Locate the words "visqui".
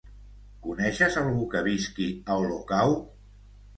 1.67-2.07